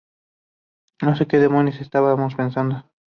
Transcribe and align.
No 1.03 1.15
se 1.15 1.27
que 1.27 1.37
demonios 1.37 1.79
estábamos 1.79 2.33
pensando". 2.33 2.89